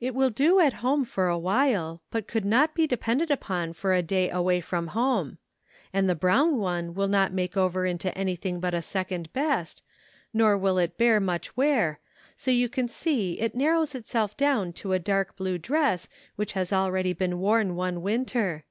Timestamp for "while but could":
1.38-2.44